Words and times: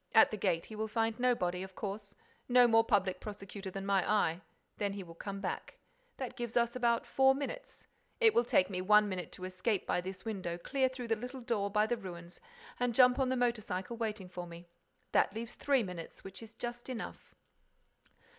At 0.15 0.31
the 0.31 0.35
gate, 0.37 0.65
he 0.65 0.75
will 0.75 0.87
find 0.87 1.19
nobody, 1.19 1.61
of 1.61 1.75
course: 1.75 2.15
no 2.49 2.67
more 2.67 2.83
public 2.83 3.19
prosecutor 3.19 3.69
than 3.69 3.85
my 3.85 4.09
eye. 4.11 4.41
Then 4.79 4.93
he 4.93 5.03
will 5.03 5.13
come 5.13 5.39
back. 5.41 5.77
That 6.17 6.35
gives 6.35 6.57
us 6.57 6.75
about 6.75 7.05
four 7.05 7.35
minutes. 7.35 7.85
It 8.19 8.33
will 8.33 8.43
take 8.43 8.67
me 8.67 8.81
one 8.81 9.07
minute 9.07 9.31
to 9.33 9.45
escape 9.45 9.85
by 9.85 10.01
this 10.01 10.25
window, 10.25 10.57
clear 10.57 10.89
through 10.89 11.09
the 11.09 11.15
little 11.15 11.41
door 11.41 11.69
by 11.69 11.85
the 11.85 11.97
ruins 11.97 12.41
and 12.79 12.95
jump 12.95 13.19
on 13.19 13.29
the 13.29 13.37
motor 13.37 13.61
cycle 13.61 13.95
waiting 13.95 14.27
for 14.27 14.47
me. 14.47 14.65
That 15.11 15.35
leaves 15.35 15.53
three 15.53 15.83
minutes, 15.83 16.23
which 16.23 16.41
is 16.41 16.55
just 16.55 16.89
enough." 16.89 17.35